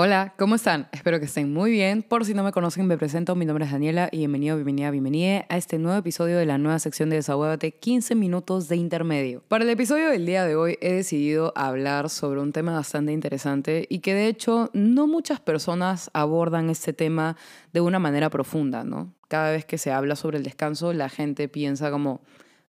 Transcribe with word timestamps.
Hola, 0.00 0.32
¿cómo 0.38 0.54
están? 0.54 0.86
Espero 0.92 1.18
que 1.18 1.24
estén 1.24 1.52
muy 1.52 1.72
bien. 1.72 2.04
Por 2.04 2.24
si 2.24 2.32
no 2.32 2.44
me 2.44 2.52
conocen, 2.52 2.86
me 2.86 2.96
presento. 2.96 3.34
Mi 3.34 3.44
nombre 3.44 3.64
es 3.64 3.72
Daniela 3.72 4.08
y 4.12 4.18
bienvenido, 4.18 4.54
bienvenida, 4.54 4.92
bienvenida 4.92 5.44
a 5.48 5.56
este 5.56 5.76
nuevo 5.76 5.98
episodio 5.98 6.38
de 6.38 6.46
la 6.46 6.56
nueva 6.56 6.78
sección 6.78 7.10
de 7.10 7.16
Desahuévate 7.16 7.72
15 7.72 8.14
minutos 8.14 8.68
de 8.68 8.76
intermedio. 8.76 9.42
Para 9.48 9.64
el 9.64 9.70
episodio 9.70 10.10
del 10.10 10.24
día 10.24 10.44
de 10.44 10.54
hoy 10.54 10.78
he 10.80 10.92
decidido 10.92 11.52
hablar 11.56 12.10
sobre 12.10 12.38
un 12.40 12.52
tema 12.52 12.74
bastante 12.74 13.10
interesante 13.10 13.88
y 13.90 13.98
que 13.98 14.14
de 14.14 14.28
hecho 14.28 14.70
no 14.72 15.08
muchas 15.08 15.40
personas 15.40 16.12
abordan 16.14 16.70
este 16.70 16.92
tema 16.92 17.36
de 17.72 17.80
una 17.80 17.98
manera 17.98 18.30
profunda, 18.30 18.84
¿no? 18.84 19.12
Cada 19.26 19.50
vez 19.50 19.64
que 19.64 19.78
se 19.78 19.90
habla 19.90 20.14
sobre 20.14 20.38
el 20.38 20.44
descanso, 20.44 20.92
la 20.92 21.08
gente 21.08 21.48
piensa 21.48 21.90
como 21.90 22.20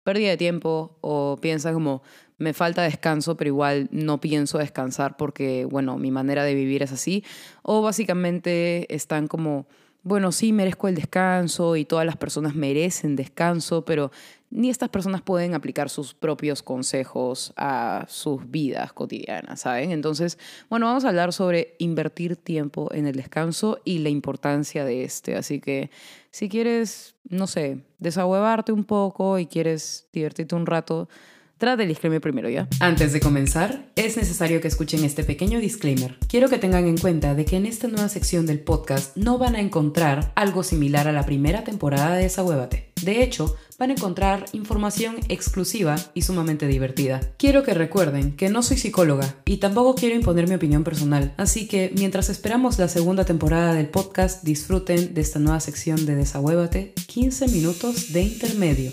pérdida 0.04 0.30
de 0.30 0.38
tiempo 0.38 0.98
o 1.02 1.38
piensa 1.42 1.74
como 1.74 2.04
me 2.38 2.54
falta 2.54 2.84
descanso, 2.84 3.36
pero 3.36 3.50
igual 3.50 3.90
no 3.92 4.20
pienso 4.20 4.58
descansar 4.58 5.18
porque, 5.18 5.66
bueno, 5.66 5.98
mi 5.98 6.12
manera 6.12 6.44
de 6.44 6.54
vivir 6.54 6.84
es 6.84 6.92
así. 6.92 7.24
O 7.64 7.82
básicamente 7.82 8.94
están 8.94 9.28
como, 9.28 9.68
bueno, 10.04 10.32
sí, 10.32 10.54
merezco 10.54 10.88
el 10.88 10.96
descanso 10.96 11.76
y 11.76 11.86
todas 11.86 12.06
las 12.06 12.16
personas 12.16 12.56
merecen 12.56 13.16
descanso, 13.16 13.84
pero 13.86 14.12
ni 14.50 14.70
estas 14.70 14.90
personas 14.90 15.22
pueden 15.22 15.54
aplicar 15.54 15.90
sus 15.90 16.14
propios 16.14 16.64
consejos 16.64 17.54
a 17.58 18.06
sus 18.08 18.50
vidas 18.50 18.94
cotidianas, 18.94 19.62
¿saben? 19.62 19.92
Entonces, 19.92 20.38
bueno, 20.70 20.86
vamos 20.86 21.04
a 21.04 21.10
hablar 21.10 21.34
sobre 21.34 21.76
invertir 21.80 22.38
tiempo 22.38 22.90
en 22.94 23.08
el 23.08 23.16
descanso 23.16 23.80
y 23.84 24.00
la 24.00 24.10
importancia 24.10 24.86
de 24.86 25.04
este. 25.04 25.36
Así 25.36 25.60
que 25.60 25.90
si 26.32 26.48
quieres, 26.48 27.16
no 27.28 27.48
sé, 27.48 27.80
desahuevarte 28.00 28.72
un 28.72 28.86
poco 28.86 29.40
y 29.40 29.48
quieres 29.48 30.08
divertirte 30.14 30.56
un 30.56 30.66
rato, 30.66 31.10
Trata 31.58 31.82
el 31.82 31.90
disclaimer 31.90 32.22
primero, 32.22 32.50
¿ya? 32.50 32.68
Antes 32.80 33.14
de 33.14 33.20
comenzar, 33.20 33.90
es 33.96 34.16
necesario 34.16 34.62
que 34.62 34.68
escuchen 34.68 35.04
este 35.04 35.24
pequeño 35.24 35.60
disclaimer. 35.60 36.16
Quiero 36.28 36.50
que 36.50 36.60
tengan 36.60 36.86
en 36.86 37.00
cuenta 37.00 37.34
de 37.34 37.46
que 37.46 37.56
en 37.56 37.66
esta 37.66 37.88
nueva 37.88 38.10
sección 38.10 38.46
del 38.46 38.60
podcast 38.60 39.18
no 39.18 39.40
van 39.40 39.56
a 39.56 39.60
encontrar 39.60 40.32
algo 40.36 40.62
similar 40.62 41.08
a 41.08 41.12
la 41.12 41.26
primera 41.26 41.64
temporada 41.64 42.16
de 42.16 42.24
Desahuévate. 42.24 42.92
De 43.02 43.24
hecho, 43.24 43.56
van 43.80 43.90
a 43.90 43.94
encontrar 43.94 44.46
información 44.54 45.18
exclusiva 45.30 45.96
y 46.14 46.22
sumamente 46.22 46.68
divertida. 46.68 47.22
Quiero 47.38 47.64
que 47.64 47.74
recuerden 47.74 48.36
que 48.36 48.50
no 48.50 48.62
soy 48.62 48.78
psicóloga 48.78 49.36
y 49.46 49.58
tampoco 49.58 49.96
quiero 49.96 50.16
imponer 50.16 50.48
mi 50.48 50.56
opinión 50.56 50.84
personal, 50.84 51.34
así 51.38 51.68
que 51.68 51.92
mientras 51.98 52.30
esperamos 52.30 52.78
la 52.78 52.88
segunda 52.88 53.26
temporada 53.26 53.74
del 53.74 53.90
podcast, 53.90 54.44
disfruten 54.44 55.16
de 55.16 55.22
esta 55.22 55.40
nueva 55.40 55.60
sección 55.60 56.06
de 56.06 56.16
Desahuévate, 56.16 56.94
15 57.08 57.48
minutos 57.48 58.14
de 58.14 58.22
intermedio. 58.22 58.92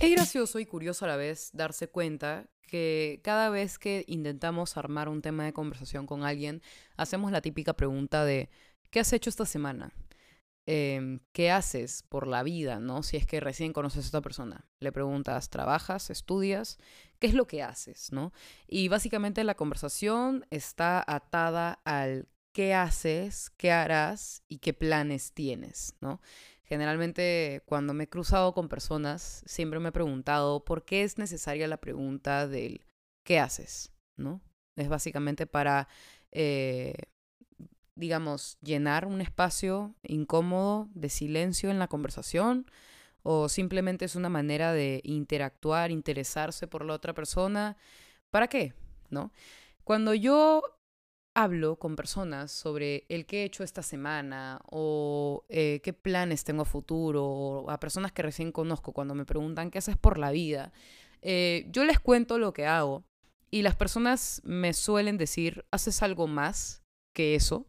Es 0.00 0.10
gracioso 0.10 0.58
y 0.58 0.66
curioso 0.66 1.04
a 1.04 1.08
la 1.08 1.16
vez 1.16 1.50
darse 1.52 1.88
cuenta 1.88 2.46
que 2.66 3.20
cada 3.22 3.50
vez 3.50 3.78
que 3.78 4.04
intentamos 4.08 4.76
armar 4.76 5.08
un 5.08 5.22
tema 5.22 5.44
de 5.44 5.52
conversación 5.52 6.06
con 6.06 6.24
alguien, 6.24 6.62
hacemos 6.96 7.30
la 7.32 7.40
típica 7.40 7.74
pregunta 7.74 8.24
de 8.24 8.50
¿qué 8.90 9.00
has 9.00 9.12
hecho 9.12 9.30
esta 9.30 9.46
semana? 9.46 9.92
Em, 10.66 11.20
¿Qué 11.32 11.50
haces 11.50 12.02
por 12.08 12.26
la 12.26 12.42
vida? 12.42 12.80
¿no? 12.80 13.02
Si 13.02 13.16
es 13.16 13.26
que 13.26 13.40
recién 13.40 13.72
conoces 13.72 14.04
a 14.04 14.06
esta 14.06 14.20
persona. 14.22 14.66
Le 14.80 14.92
preguntas, 14.92 15.50
¿trabajas? 15.50 16.10
¿Estudias? 16.10 16.78
¿Qué 17.18 17.26
es 17.26 17.34
lo 17.34 17.46
que 17.46 17.62
haces? 17.62 18.12
¿no? 18.12 18.32
Y 18.66 18.88
básicamente 18.88 19.44
la 19.44 19.54
conversación 19.54 20.46
está 20.50 21.04
atada 21.06 21.80
al 21.84 22.28
qué 22.52 22.72
haces, 22.72 23.50
qué 23.56 23.72
harás 23.72 24.42
y 24.48 24.58
qué 24.58 24.72
planes 24.72 25.32
tienes, 25.32 25.94
¿no? 26.00 26.20
Generalmente 26.64 27.62
cuando 27.66 27.92
me 27.92 28.04
he 28.04 28.08
cruzado 28.08 28.54
con 28.54 28.68
personas, 28.68 29.42
siempre 29.46 29.80
me 29.80 29.90
he 29.90 29.92
preguntado 29.92 30.64
por 30.64 30.84
qué 30.84 31.02
es 31.02 31.18
necesaria 31.18 31.68
la 31.68 31.76
pregunta 31.76 32.48
del 32.48 32.84
¿qué 33.22 33.38
haces? 33.38 33.92
¿No? 34.16 34.40
Es 34.76 34.88
básicamente 34.88 35.46
para, 35.46 35.88
eh, 36.32 36.94
digamos, 37.94 38.58
llenar 38.62 39.06
un 39.06 39.20
espacio 39.20 39.94
incómodo 40.02 40.88
de 40.94 41.10
silencio 41.10 41.70
en 41.70 41.78
la 41.78 41.88
conversación 41.88 42.66
o 43.22 43.48
simplemente 43.48 44.06
es 44.06 44.16
una 44.16 44.28
manera 44.28 44.72
de 44.72 45.00
interactuar, 45.04 45.90
interesarse 45.90 46.66
por 46.66 46.84
la 46.84 46.94
otra 46.94 47.14
persona. 47.14 47.76
¿Para 48.30 48.48
qué? 48.48 48.74
¿No? 49.10 49.32
Cuando 49.84 50.14
yo 50.14 50.62
hablo 51.34 51.76
con 51.76 51.96
personas 51.96 52.52
sobre 52.52 53.04
el 53.08 53.26
que 53.26 53.42
he 53.42 53.44
hecho 53.44 53.64
esta 53.64 53.82
semana 53.82 54.60
o 54.70 55.44
eh, 55.48 55.80
qué 55.82 55.92
planes 55.92 56.44
tengo 56.44 56.64
futuro, 56.64 57.26
o 57.26 57.70
a 57.70 57.80
personas 57.80 58.12
que 58.12 58.22
recién 58.22 58.52
conozco 58.52 58.92
cuando 58.92 59.14
me 59.14 59.24
preguntan 59.24 59.70
qué 59.70 59.78
haces 59.78 59.96
por 59.96 60.18
la 60.18 60.30
vida, 60.30 60.72
eh, 61.22 61.66
yo 61.70 61.84
les 61.84 61.98
cuento 61.98 62.38
lo 62.38 62.52
que 62.52 62.66
hago 62.66 63.04
y 63.50 63.62
las 63.62 63.76
personas 63.76 64.40
me 64.44 64.72
suelen 64.72 65.18
decir, 65.18 65.64
¿haces 65.70 66.02
algo 66.02 66.26
más 66.26 66.82
que 67.14 67.34
eso? 67.34 67.66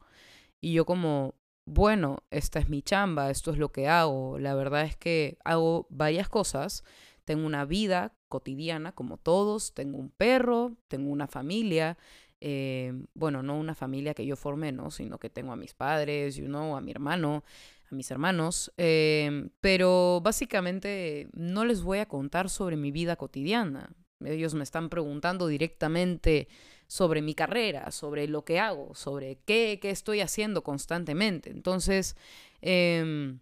Y 0.61 0.73
yo 0.73 0.85
como, 0.85 1.35
bueno, 1.67 2.23
esta 2.31 2.59
es 2.59 2.69
mi 2.69 2.81
chamba, 2.81 3.29
esto 3.31 3.51
es 3.51 3.57
lo 3.57 3.71
que 3.71 3.87
hago, 3.87 4.39
la 4.39 4.55
verdad 4.55 4.83
es 4.83 4.95
que 4.95 5.37
hago 5.43 5.87
varias 5.89 6.29
cosas, 6.29 6.83
tengo 7.23 7.45
una 7.45 7.65
vida 7.65 8.13
cotidiana 8.29 8.91
como 8.91 9.17
todos, 9.17 9.73
tengo 9.73 9.97
un 9.97 10.09
perro, 10.09 10.77
tengo 10.87 11.11
una 11.11 11.27
familia, 11.27 11.97
eh, 12.41 12.93
bueno, 13.13 13.43
no 13.43 13.57
una 13.57 13.75
familia 13.75 14.13
que 14.13 14.25
yo 14.25 14.35
formé, 14.35 14.71
¿no? 14.71 14.91
Sino 14.91 15.17
que 15.17 15.29
tengo 15.29 15.51
a 15.51 15.55
mis 15.55 15.73
padres, 15.73 16.35
you 16.35 16.45
know, 16.45 16.75
a 16.75 16.81
mi 16.81 16.91
hermano, 16.91 17.43
a 17.91 17.95
mis 17.95 18.11
hermanos. 18.11 18.71
Eh, 18.77 19.49
pero 19.61 20.21
básicamente 20.23 21.29
no 21.33 21.65
les 21.65 21.81
voy 21.81 21.99
a 21.99 22.07
contar 22.07 22.49
sobre 22.49 22.77
mi 22.77 22.91
vida 22.91 23.15
cotidiana. 23.15 23.89
Ellos 24.23 24.53
me 24.53 24.63
están 24.63 24.89
preguntando 24.89 25.47
directamente 25.47 26.47
sobre 26.87 27.21
mi 27.21 27.33
carrera, 27.33 27.91
sobre 27.91 28.27
lo 28.27 28.45
que 28.45 28.59
hago, 28.59 28.93
sobre 28.95 29.39
qué, 29.45 29.79
qué 29.81 29.89
estoy 29.89 30.21
haciendo 30.21 30.63
constantemente. 30.63 31.49
Entonces, 31.49 32.15
em, 32.61 33.39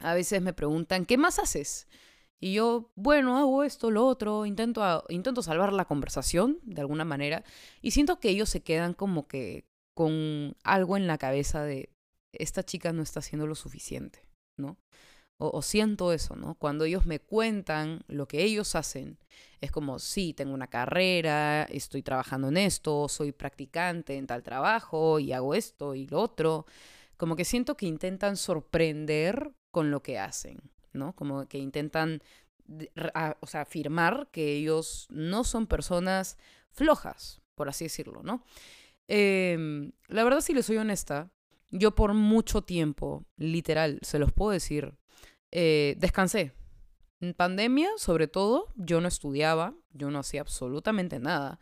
a 0.00 0.14
veces 0.14 0.42
me 0.42 0.52
preguntan, 0.52 1.06
¿qué 1.06 1.16
más 1.16 1.38
haces? 1.38 1.86
Y 2.42 2.54
yo, 2.54 2.90
bueno, 2.96 3.38
hago 3.38 3.62
esto, 3.62 3.92
lo 3.92 4.04
otro, 4.04 4.46
intento, 4.46 5.04
intento 5.10 5.42
salvar 5.42 5.72
la 5.72 5.84
conversación 5.84 6.58
de 6.64 6.80
alguna 6.80 7.04
manera. 7.04 7.44
Y 7.82 7.92
siento 7.92 8.18
que 8.18 8.30
ellos 8.30 8.48
se 8.48 8.64
quedan 8.64 8.94
como 8.94 9.28
que 9.28 9.64
con 9.94 10.56
algo 10.64 10.96
en 10.96 11.06
la 11.06 11.18
cabeza 11.18 11.62
de, 11.62 11.90
esta 12.32 12.64
chica 12.64 12.92
no 12.92 13.00
está 13.04 13.20
haciendo 13.20 13.46
lo 13.46 13.54
suficiente, 13.54 14.24
¿no? 14.56 14.76
O, 15.38 15.62
siento 15.62 16.12
eso, 16.12 16.34
¿no? 16.34 16.56
Cuando 16.56 16.84
ellos 16.84 17.06
me 17.06 17.20
cuentan 17.20 18.02
lo 18.08 18.26
que 18.26 18.42
ellos 18.42 18.74
hacen, 18.74 19.18
es 19.60 19.70
como, 19.70 20.00
sí, 20.00 20.34
tengo 20.34 20.52
una 20.52 20.66
carrera, 20.66 21.62
estoy 21.70 22.02
trabajando 22.02 22.48
en 22.48 22.56
esto, 22.56 23.08
soy 23.08 23.30
practicante 23.30 24.16
en 24.16 24.26
tal 24.26 24.42
trabajo 24.42 25.20
y 25.20 25.32
hago 25.32 25.54
esto 25.54 25.94
y 25.94 26.08
lo 26.08 26.20
otro. 26.20 26.66
Como 27.16 27.36
que 27.36 27.44
siento 27.44 27.76
que 27.76 27.86
intentan 27.86 28.36
sorprender 28.36 29.52
con 29.70 29.92
lo 29.92 30.02
que 30.02 30.18
hacen. 30.18 30.58
¿No? 30.92 31.14
Como 31.14 31.46
que 31.46 31.58
intentan, 31.58 32.22
o 33.40 33.46
sea, 33.46 33.62
afirmar 33.62 34.28
que 34.32 34.52
ellos 34.52 35.06
no 35.10 35.44
son 35.44 35.66
personas 35.66 36.38
flojas, 36.70 37.40
por 37.54 37.68
así 37.68 37.84
decirlo, 37.84 38.22
¿no? 38.22 38.44
Em, 39.08 39.92
la 40.08 40.24
verdad, 40.24 40.40
si 40.40 40.54
les 40.54 40.66
soy 40.66 40.78
honesta, 40.78 41.30
yo 41.70 41.94
por 41.94 42.14
mucho 42.14 42.62
tiempo, 42.62 43.24
literal, 43.36 43.98
se 44.02 44.18
los 44.18 44.32
puedo 44.32 44.52
decir, 44.52 44.94
eh, 45.50 45.96
descansé. 45.98 46.52
En 47.20 47.34
pandemia, 47.34 47.88
sobre 47.96 48.26
todo, 48.26 48.68
yo 48.74 49.00
no 49.00 49.08
estudiaba, 49.08 49.74
yo 49.92 50.10
no 50.10 50.18
hacía 50.18 50.40
absolutamente 50.40 51.18
nada. 51.20 51.60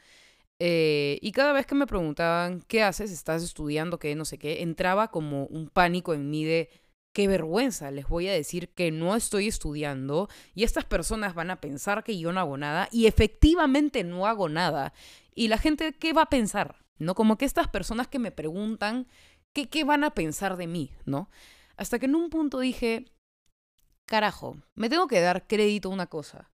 Eh, 0.58 1.18
y 1.22 1.32
cada 1.32 1.52
vez 1.52 1.66
que 1.66 1.74
me 1.74 1.86
preguntaban, 1.86 2.62
¿qué 2.62 2.82
haces? 2.82 3.10
¿Estás 3.10 3.42
estudiando? 3.42 3.98
¿Qué? 3.98 4.14
No 4.14 4.24
sé 4.24 4.38
qué. 4.38 4.62
Entraba 4.62 5.10
como 5.10 5.46
un 5.46 5.68
pánico 5.68 6.14
en 6.14 6.30
mí 6.30 6.44
de, 6.44 6.70
qué 7.12 7.28
vergüenza, 7.28 7.90
les 7.90 8.08
voy 8.08 8.28
a 8.28 8.32
decir 8.32 8.68
que 8.70 8.90
no 8.90 9.16
estoy 9.16 9.48
estudiando 9.48 10.28
y 10.54 10.64
estas 10.64 10.84
personas 10.84 11.34
van 11.34 11.50
a 11.50 11.60
pensar 11.60 12.04
que 12.04 12.18
yo 12.18 12.32
no 12.32 12.40
hago 12.40 12.56
nada 12.56 12.88
y 12.92 13.06
efectivamente 13.06 14.04
no 14.04 14.26
hago 14.26 14.48
nada. 14.48 14.92
Y 15.34 15.48
la 15.48 15.58
gente, 15.58 15.92
¿qué 15.92 16.12
va 16.12 16.22
a 16.22 16.30
pensar? 16.30 16.84
¿No? 16.98 17.14
Como 17.14 17.36
que 17.38 17.44
estas 17.44 17.68
personas 17.68 18.08
que 18.08 18.18
me 18.18 18.30
preguntan, 18.30 19.06
¿qué, 19.52 19.68
qué 19.68 19.84
van 19.84 20.04
a 20.04 20.14
pensar 20.14 20.56
de 20.56 20.66
mí? 20.66 20.92
¿No? 21.04 21.30
Hasta 21.76 21.98
que 21.98 22.06
en 22.06 22.14
un 22.14 22.30
punto 22.30 22.60
dije, 22.60 23.06
carajo, 24.06 24.56
me 24.74 24.88
tengo 24.88 25.06
que 25.06 25.20
dar 25.20 25.46
crédito 25.46 25.88
a 25.88 25.92
una 25.92 26.06
cosa. 26.06 26.50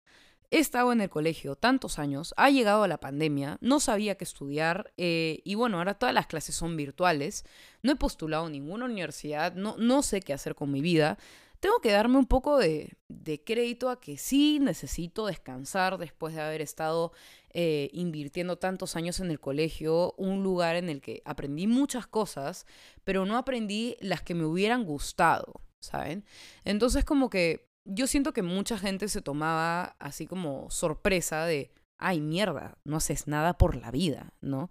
He 0.52 0.60
estado 0.60 0.92
en 0.92 1.02
el 1.02 1.10
colegio 1.10 1.56
tantos 1.56 2.00
años, 2.00 2.34
ha 2.38 2.50
llegado 2.50 2.88
la 2.88 3.00
pandemia, 3.00 3.58
no 3.62 3.80
sabía 3.80 4.16
qué 4.16 4.24
estudiar 4.24 4.94
eh, 4.98 5.42
y 5.44 5.56
bueno, 5.56 5.78
ahora 5.78 5.96
todas 5.96 6.14
las 6.14 6.28
clases 6.28 6.56
son 6.56 6.78
virtuales, 6.78 7.46
no 7.84 7.92
he 7.92 7.96
postulado 7.96 8.50
ninguna 8.50 8.86
universidad, 8.86 9.54
no, 9.54 9.76
no 9.78 10.02
sé 10.02 10.22
qué 10.22 10.34
hacer 10.34 10.56
con 10.56 10.72
mi 10.72 10.82
vida. 10.82 11.18
Tengo 11.60 11.80
que 11.80 11.92
darme 11.92 12.18
un 12.18 12.28
poco 12.28 12.60
de, 12.60 12.96
crédito 13.44 13.90
a 13.90 14.00
que 14.00 14.18
sí 14.18 14.60
necesito 14.60 15.26
descansar 15.26 15.98
después 15.98 16.36
de 16.36 16.42
haber 16.42 16.62
estado 16.62 17.12
eh, 17.54 17.90
invirtiendo 17.92 18.58
tantos 18.58 18.96
años 18.96 19.20
en 19.20 19.32
el 19.32 19.40
colegio, 19.40 20.14
un 20.18 20.44
lugar 20.44 20.76
en 20.76 20.90
el 20.90 21.02
que 21.02 21.22
aprendí 21.26 21.66
muchas 21.66 22.06
cosas, 22.06 22.68
pero 23.04 23.26
no 23.26 23.38
aprendí 23.38 23.98
las 24.00 24.22
que 24.22 24.36
me 24.36 24.46
hubieran 24.46 24.84
gustado, 24.84 25.62
¿saben? 25.80 26.24
Entonces 26.66 27.04
como 27.04 27.30
que 27.30 27.68
yo 27.86 28.08
siento 28.08 28.34
que 28.34 28.42
mucha 28.42 28.78
gente 28.78 29.08
se 29.08 29.22
tomaba 29.22 29.96
así 30.00 30.28
como 30.28 30.70
sorpresa 30.70 31.46
de, 31.46 31.72
ay 31.98 32.20
mierda, 32.20 32.78
no 32.84 32.98
haces 32.98 33.28
nada 33.28 33.58
por 33.58 33.76
la 33.76 33.92
vida, 33.92 34.34
¿no? 34.42 34.70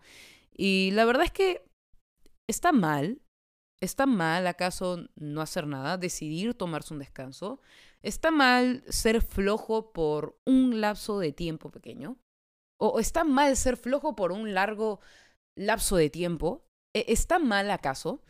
Y 0.53 0.91
la 0.93 1.05
verdad 1.05 1.25
es 1.25 1.33
que 1.33 1.65
¿está 2.49 2.73
mal? 2.73 3.21
¿Está 3.81 4.07
mal 4.07 4.47
acaso 4.47 5.09
no 5.17 5.41
hacer 5.41 5.67
nada, 5.67 5.99
decidir 5.99 6.55
tomarse 6.55 6.95
un 6.95 7.01
descanso? 7.01 7.61
¿Está 8.03 8.31
mal 8.31 8.85
ser 8.89 9.21
flojo 9.21 9.93
por 9.93 10.39
un 10.45 10.81
lapso 10.81 11.19
de 11.19 11.33
tiempo 11.33 11.71
pequeño? 11.71 12.19
¿O 12.79 12.99
está 13.01 13.25
mal 13.25 13.57
ser 13.57 13.77
flojo 13.77 14.17
por 14.17 14.33
un 14.33 14.55
largo 14.55 15.01
lapso 15.57 15.97
de 15.97 16.11
tiempo? 16.11 16.67
¿E-, 16.95 17.07
¿Está 17.09 17.39
mal 17.39 17.71
acaso? 17.71 18.23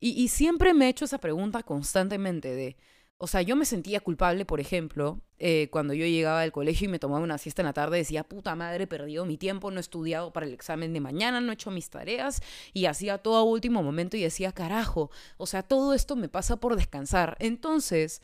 Y, 0.00 0.28
siempre 0.28 0.74
me 0.74 0.86
he 0.86 0.90
hecho 0.90 1.06
esa 1.06 1.18
pregunta 1.18 1.64
constantemente 1.64 2.54
de, 2.54 2.76
o 3.20 3.26
sea, 3.26 3.42
yo 3.42 3.56
me 3.56 3.64
sentía 3.64 3.98
culpable, 3.98 4.44
por 4.44 4.60
ejemplo, 4.60 5.20
eh, 5.40 5.68
cuando 5.72 5.92
yo 5.92 6.06
llegaba 6.06 6.42
del 6.42 6.52
colegio 6.52 6.88
y 6.88 6.90
me 6.90 7.00
tomaba 7.00 7.22
una 7.22 7.36
siesta 7.36 7.62
en 7.62 7.66
la 7.66 7.72
tarde, 7.72 7.98
decía, 7.98 8.22
puta 8.22 8.54
madre, 8.54 8.84
he 8.84 8.86
perdido 8.86 9.26
mi 9.26 9.36
tiempo, 9.36 9.72
no 9.72 9.78
he 9.78 9.80
estudiado 9.80 10.32
para 10.32 10.46
el 10.46 10.52
examen 10.52 10.92
de 10.92 11.00
mañana, 11.00 11.40
no 11.40 11.50
he 11.50 11.54
hecho 11.54 11.72
mis 11.72 11.90
tareas 11.90 12.40
y 12.72 12.86
hacía 12.86 13.18
todo 13.18 13.36
a 13.36 13.42
último 13.42 13.82
momento 13.82 14.16
y 14.16 14.22
decía, 14.22 14.52
carajo, 14.52 15.10
o 15.36 15.46
sea, 15.46 15.64
todo 15.64 15.94
esto 15.94 16.14
me 16.14 16.28
pasa 16.28 16.58
por 16.58 16.76
descansar. 16.76 17.36
Entonces, 17.40 18.22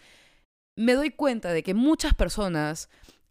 me 0.77 0.95
doy 0.95 1.11
cuenta 1.11 1.53
de 1.53 1.65
que 1.65 1.75
muchas 1.75 2.15
personas 2.15 2.89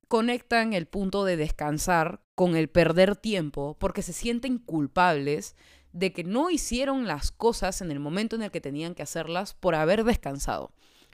conectan 0.09 0.73
el 0.73 0.85
punto 0.85 1.23
de 1.23 1.37
descansar 1.37 2.21
con 2.35 2.57
el 2.57 2.69
perder 2.69 3.15
tiempo 3.15 3.77
porque 3.79 4.01
se 4.01 4.11
sienten 4.11 4.57
culpables 4.57 5.55
de 5.93 6.11
que 6.11 6.25
no 6.25 6.49
hicieron 6.49 7.07
las 7.07 7.31
cosas 7.31 7.81
en 7.81 7.89
el 7.89 7.99
momento 7.99 8.35
en 8.35 8.41
el 8.41 8.51
que 8.51 8.59
tenían 8.59 8.95
que 8.95 9.03
hacerlas 9.03 9.53
por 9.53 9.75
haber 9.75 10.03
descansado. 10.03 10.73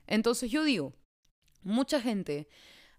Entonces 0.10 0.50
yo 0.50 0.64
digo, 0.64 0.94
mucha 1.62 2.02
gente 2.02 2.50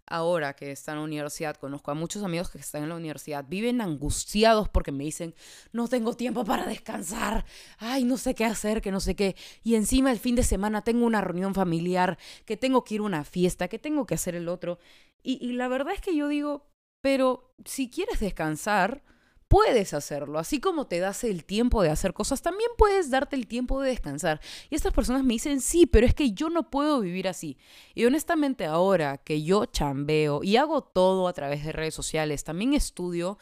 ahora 0.06 0.54
que 0.54 0.70
está 0.72 0.92
en 0.92 0.98
la 0.98 1.04
universidad, 1.04 1.56
conozco 1.56 1.90
a 1.90 1.94
muchos 1.94 2.22
amigos 2.24 2.50
que 2.50 2.58
están 2.58 2.82
en 2.82 2.88
la 2.88 2.96
universidad, 2.96 3.44
viven 3.48 3.80
angustiados 3.80 4.68
porque 4.68 4.92
me 4.92 5.04
dicen, 5.04 5.34
no 5.72 5.88
tengo 5.88 6.14
tiempo 6.14 6.44
para 6.44 6.66
descansar, 6.66 7.44
ay, 7.78 8.04
no 8.04 8.16
sé 8.16 8.34
qué 8.34 8.44
hacer, 8.44 8.80
que 8.80 8.90
no 8.90 9.00
sé 9.00 9.14
qué, 9.14 9.36
y 9.62 9.74
encima 9.76 10.10
el 10.10 10.18
fin 10.18 10.34
de 10.34 10.42
semana 10.42 10.82
tengo 10.82 11.06
una 11.06 11.20
reunión 11.20 11.54
familiar, 11.54 12.18
que 12.44 12.56
tengo 12.56 12.82
que 12.82 12.96
ir 12.96 13.00
a 13.00 13.04
una 13.04 13.24
fiesta, 13.24 13.68
que 13.68 13.78
tengo 13.78 14.06
que 14.06 14.14
hacer 14.14 14.34
el 14.34 14.48
otro. 14.48 14.78
Y, 15.22 15.38
y 15.44 15.52
la 15.52 15.68
verdad 15.68 15.94
es 15.94 16.00
que 16.00 16.16
yo 16.16 16.26
digo, 16.28 16.70
pero 17.02 17.54
si 17.64 17.88
quieres 17.88 18.20
descansar, 18.20 19.04
puedes 19.50 19.94
hacerlo. 19.94 20.38
Así 20.38 20.60
como 20.60 20.86
te 20.86 21.00
das 21.00 21.24
el 21.24 21.44
tiempo 21.44 21.82
de 21.82 21.90
hacer 21.90 22.14
cosas, 22.14 22.40
también 22.40 22.70
puedes 22.78 23.10
darte 23.10 23.34
el 23.34 23.48
tiempo 23.48 23.82
de 23.82 23.90
descansar. 23.90 24.40
Y 24.70 24.76
estas 24.76 24.92
personas 24.92 25.24
me 25.24 25.34
dicen, 25.34 25.60
sí, 25.60 25.86
pero 25.86 26.06
es 26.06 26.14
que 26.14 26.30
yo 26.30 26.50
no 26.50 26.70
puedo 26.70 27.00
vivir 27.00 27.26
así. 27.26 27.58
Y 27.96 28.04
honestamente 28.04 28.64
ahora 28.64 29.18
que 29.18 29.42
yo 29.42 29.66
chambeo 29.66 30.44
y 30.44 30.56
hago 30.56 30.82
todo 30.82 31.26
a 31.26 31.32
través 31.32 31.64
de 31.64 31.72
redes 31.72 31.94
sociales, 31.94 32.44
también 32.44 32.74
estudio, 32.74 33.38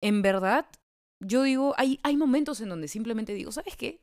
en 0.00 0.20
verdad, 0.20 0.66
yo 1.20 1.44
digo, 1.44 1.74
hay, 1.78 2.00
hay 2.02 2.16
momentos 2.16 2.60
en 2.60 2.68
donde 2.68 2.88
simplemente 2.88 3.32
digo, 3.32 3.52
¿sabes 3.52 3.76
qué? 3.76 4.00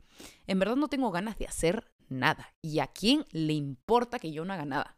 En 0.48 0.60
verdad 0.60 0.78
no 0.78 0.88
tengo 0.88 1.12
ganas 1.12 1.38
de 1.38 1.48
hacer 1.48 1.92
nada. 2.08 2.54
¿Y 2.62 2.80
a 2.80 2.88
quién 2.88 3.26
le 3.32 3.52
importa 3.52 4.18
que 4.18 4.32
yo 4.32 4.46
no 4.46 4.54
haga 4.54 4.66
nada? 4.66 4.96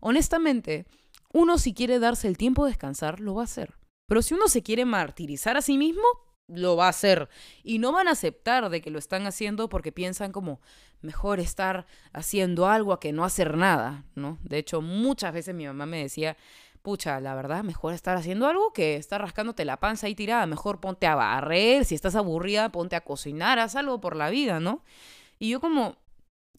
Honestamente, 0.00 0.84
uno 1.32 1.56
si 1.56 1.72
quiere 1.72 1.98
darse 1.98 2.28
el 2.28 2.36
tiempo 2.36 2.66
de 2.66 2.72
descansar, 2.72 3.18
lo 3.18 3.36
va 3.36 3.40
a 3.40 3.44
hacer. 3.44 3.78
Pero 4.12 4.20
si 4.20 4.34
uno 4.34 4.46
se 4.46 4.62
quiere 4.62 4.84
martirizar 4.84 5.56
a 5.56 5.62
sí 5.62 5.78
mismo, 5.78 6.02
lo 6.46 6.76
va 6.76 6.84
a 6.84 6.90
hacer. 6.90 7.30
Y 7.62 7.78
no 7.78 7.92
van 7.92 8.08
a 8.08 8.10
aceptar 8.10 8.68
de 8.68 8.82
que 8.82 8.90
lo 8.90 8.98
están 8.98 9.26
haciendo 9.26 9.70
porque 9.70 9.90
piensan 9.90 10.32
como 10.32 10.60
mejor 11.00 11.40
estar 11.40 11.86
haciendo 12.12 12.66
algo 12.68 12.92
a 12.92 13.00
que 13.00 13.10
no 13.10 13.24
hacer 13.24 13.56
nada, 13.56 14.04
¿no? 14.14 14.36
De 14.42 14.58
hecho, 14.58 14.82
muchas 14.82 15.32
veces 15.32 15.54
mi 15.54 15.64
mamá 15.64 15.86
me 15.86 16.02
decía, 16.02 16.36
pucha, 16.82 17.20
la 17.20 17.34
verdad, 17.34 17.64
mejor 17.64 17.94
estar 17.94 18.18
haciendo 18.18 18.46
algo 18.46 18.74
que 18.74 18.96
estar 18.96 19.18
rascándote 19.18 19.64
la 19.64 19.80
panza 19.80 20.08
ahí 20.08 20.14
tirada. 20.14 20.44
Mejor 20.44 20.78
ponte 20.78 21.06
a 21.06 21.14
barrer, 21.14 21.86
si 21.86 21.94
estás 21.94 22.14
aburrida, 22.14 22.70
ponte 22.70 22.96
a 22.96 23.04
cocinar, 23.04 23.58
haz 23.60 23.76
algo 23.76 23.98
por 24.02 24.14
la 24.14 24.28
vida, 24.28 24.60
¿no? 24.60 24.84
Y 25.38 25.48
yo 25.48 25.58
como, 25.58 25.96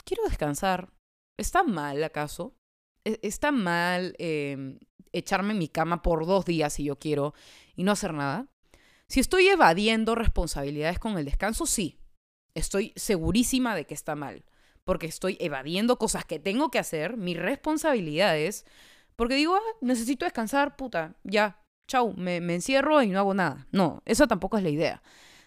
quiero 0.06 0.24
descansar. 0.24 0.90
¿Está 1.38 1.62
mal 1.62 2.04
acaso? 2.04 2.56
¿E-, 3.06 3.20
¿Está 3.22 3.52
mal 3.52 4.16
eh, 4.18 4.80
echarme 5.14 5.54
en 5.54 5.60
mi 5.60 5.68
cama 5.68 6.02
por 6.02 6.26
dos 6.26 6.46
días 6.46 6.74
si 6.74 6.84
yo 6.84 6.98
quiero 7.00 7.34
y 7.76 7.84
no 7.84 7.92
hacer 7.92 8.14
nada. 8.14 8.48
Si 9.08 9.20
estoy 9.20 9.48
evadiendo 9.48 10.16
responsabilidades 10.16 11.00
con 11.00 11.18
el 11.18 11.26
descanso, 11.26 11.66
sí. 11.66 12.00
Estoy 12.56 12.94
segurísima 12.96 13.76
de 13.76 13.86
que 13.86 13.94
está 13.94 14.16
mal. 14.16 14.44
Porque 14.84 15.08
estoy 15.08 15.38
evadiendo 15.40 15.98
cosas 15.98 16.26
que 16.26 16.40
tengo 16.40 16.70
que 16.70 16.80
hacer, 16.80 17.16
mis 17.16 17.38
responsabilidades. 17.38 18.66
Porque 19.16 19.36
digo, 19.36 19.56
ah, 19.56 19.78
necesito 19.82 20.26
descansar, 20.26 20.76
puta, 20.76 21.16
ya, 21.24 21.64
chau, 21.88 22.14
me, 22.18 22.42
me 22.42 22.56
encierro 22.56 23.02
y 23.02 23.08
no 23.08 23.20
hago 23.20 23.34
nada. 23.34 23.68
No, 23.72 24.02
eso 24.06 24.28
tampoco 24.28 24.58
es 24.58 24.64
la 24.64 24.70
idea. 24.70 25.04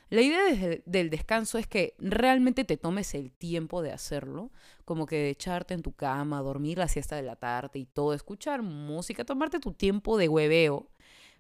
La 0.08 0.20
idea 0.20 0.40
del 0.84 1.10
descanso 1.10 1.58
es 1.58 1.66
que 1.66 1.94
realmente 1.98 2.64
te 2.64 2.76
tomes 2.76 3.14
el 3.14 3.32
tiempo 3.32 3.82
de 3.82 3.90
hacerlo, 3.90 4.52
como 4.84 5.06
que 5.06 5.16
de 5.16 5.30
echarte 5.30 5.74
en 5.74 5.82
tu 5.82 5.92
cama, 5.92 6.42
dormir 6.42 6.78
la 6.78 6.86
siesta 6.86 7.16
de 7.16 7.22
la 7.22 7.34
tarde 7.34 7.80
y 7.80 7.86
todo, 7.86 8.14
escuchar 8.14 8.62
música, 8.62 9.24
tomarte 9.24 9.58
tu 9.58 9.72
tiempo 9.72 10.16
de 10.16 10.28
hueveo, 10.28 10.88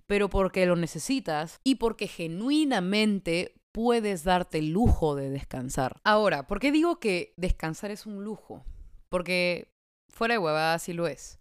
pero 0.06 0.28
porque 0.28 0.66
lo 0.66 0.74
necesitas 0.74 1.60
y 1.62 1.76
porque 1.76 2.08
genuinamente 2.08 3.54
puedes 3.70 4.24
darte 4.24 4.58
el 4.58 4.70
lujo 4.70 5.14
de 5.14 5.30
descansar. 5.30 6.00
Ahora, 6.02 6.48
¿por 6.48 6.58
qué 6.58 6.72
digo 6.72 6.98
que 6.98 7.34
descansar 7.36 7.92
es 7.92 8.04
un 8.04 8.24
lujo? 8.24 8.64
Porque 9.08 9.70
fuera 10.08 10.34
de 10.34 10.38
huevada 10.38 10.78
sí 10.80 10.92
lo 10.92 11.06
es. 11.06 11.38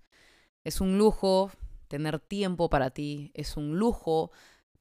Es 0.64 0.80
un 0.80 1.00
lujo 1.00 1.50
tener 1.88 2.20
tiempo 2.20 2.70
para 2.70 2.92
ti, 2.92 3.32
es 3.34 3.58
un 3.58 3.80
lujo 3.80 4.32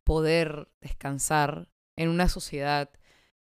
poder 0.02 0.68
descansar 0.80 1.68
en 1.96 2.08
una 2.08 2.28
sociedad 2.28 2.90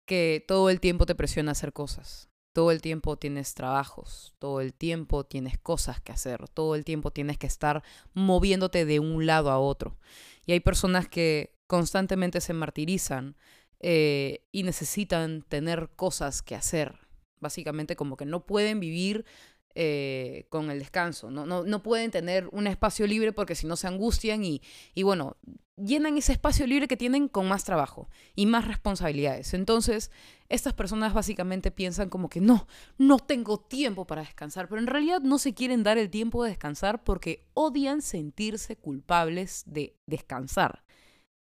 que 0.05 0.43
todo 0.47 0.69
el 0.69 0.79
tiempo 0.79 1.05
te 1.05 1.15
presiona 1.15 1.51
a 1.51 1.53
hacer 1.53 1.73
cosas. 1.73 2.29
Todo 2.53 2.71
el 2.71 2.81
tiempo 2.81 3.17
tienes 3.17 3.53
trabajos, 3.53 4.33
todo 4.39 4.61
el 4.61 4.73
tiempo 4.73 5.25
tienes 5.25 5.57
cosas 5.57 5.99
que 5.99 6.13
hacer, 6.13 6.47
todo 6.47 6.75
el 6.75 6.85
tiempo 6.85 7.11
tienes 7.11 7.37
que 7.37 7.47
estar 7.47 7.83
moviéndote 8.13 8.85
de 8.85 8.99
un 8.99 9.25
lado 9.25 9.51
a 9.51 9.59
otro. 9.59 9.97
Y 10.45 10.53
hay 10.53 10.61
personas 10.61 11.09
que 11.09 11.57
constantemente 11.67 12.39
se 12.39 12.53
martirizan 12.53 13.35
eh, 13.81 14.45
y 14.53 14.63
necesitan 14.63 15.41
tener 15.41 15.89
cosas 15.95 16.41
que 16.41 16.55
hacer. 16.55 16.97
Básicamente 17.41 17.97
como 17.97 18.15
que 18.15 18.25
no 18.25 18.45
pueden 18.45 18.79
vivir 18.79 19.25
eh, 19.73 20.45
con 20.49 20.71
el 20.71 20.79
descanso. 20.79 21.29
¿no? 21.31 21.45
No, 21.45 21.65
no 21.65 21.83
pueden 21.83 22.09
tener 22.09 22.47
un 22.53 22.67
espacio 22.67 23.05
libre 23.05 23.33
porque 23.33 23.55
si 23.55 23.67
no 23.67 23.75
se 23.75 23.87
angustian 23.87 24.45
y, 24.45 24.61
y 24.93 25.03
bueno, 25.03 25.35
llenan 25.77 26.17
ese 26.17 26.31
espacio 26.31 26.65
libre 26.67 26.87
que 26.87 26.97
tienen 26.97 27.27
con 27.27 27.47
más 27.47 27.63
trabajo 27.63 28.09
y 28.35 28.45
más 28.45 28.67
responsabilidades. 28.67 29.53
Entonces, 29.53 30.11
estas 30.49 30.73
personas 30.73 31.13
básicamente 31.13 31.71
piensan 31.71 32.09
como 32.09 32.29
que 32.29 32.41
no, 32.41 32.67
no 32.97 33.19
tengo 33.19 33.59
tiempo 33.59 34.05
para 34.05 34.21
descansar, 34.21 34.67
pero 34.67 34.79
en 34.79 34.87
realidad 34.87 35.21
no 35.21 35.37
se 35.37 35.53
quieren 35.53 35.83
dar 35.83 35.97
el 35.97 36.09
tiempo 36.09 36.43
de 36.43 36.49
descansar 36.49 37.03
porque 37.03 37.45
odian 37.53 38.01
sentirse 38.01 38.77
culpables 38.77 39.63
de 39.65 39.95
descansar. 40.05 40.83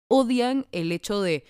Odian 0.08 0.66
el 0.72 0.92
hecho 0.92 1.22
de 1.22 1.44